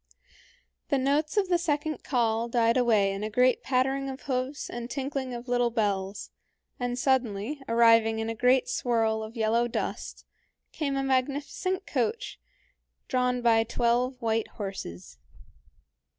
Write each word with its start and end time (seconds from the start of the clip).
The 0.89 0.97
notes 0.97 1.37
of 1.37 1.47
the 1.47 1.59
second 1.59 2.03
call 2.03 2.49
died 2.49 2.75
away 2.75 3.11
in 3.13 3.23
a 3.23 3.29
great 3.29 3.61
pattering 3.61 4.09
of 4.09 4.21
hoofs 4.23 4.67
and 4.67 4.89
tinkling 4.89 5.31
of 5.31 5.47
little 5.47 5.69
bells, 5.69 6.31
and 6.79 6.97
suddenly, 6.97 7.61
arriving 7.69 8.17
in 8.17 8.27
a 8.27 8.33
great 8.33 8.67
swirl 8.67 9.21
of 9.21 9.37
yellow 9.37 9.67
dust, 9.67 10.25
came 10.71 10.97
a 10.97 11.03
magnificent 11.03 11.85
coach 11.85 12.39
drawn 13.07 13.43
by 13.43 13.63
twelve 13.63 14.19
white 14.19 14.47
horses. 14.47 15.19